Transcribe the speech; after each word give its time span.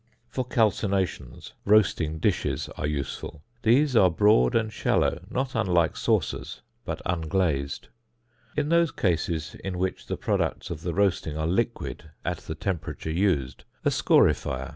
For 0.29 0.43
calcinations, 0.43 1.51
roasting 1.63 2.17
dishes 2.17 2.69
are 2.69 2.87
useful: 2.87 3.43
these 3.61 3.95
are 3.95 4.09
broad 4.09 4.55
and 4.55 4.73
shallow, 4.73 5.19
not 5.29 5.53
unlike 5.53 5.95
saucers, 5.95 6.63
but 6.83 7.03
unglazed. 7.05 7.89
In 8.57 8.69
those 8.69 8.89
cases 8.91 9.53
in 9.63 9.77
which 9.77 10.07
the 10.07 10.17
products 10.17 10.71
of 10.71 10.81
the 10.81 10.95
roasting 10.95 11.37
are 11.37 11.45
liquid 11.45 12.09
at 12.25 12.39
the 12.39 12.55
temperature 12.55 13.11
used, 13.11 13.63
a 13.85 13.89
scorifier 13.89 14.69
(fig. 14.69 14.69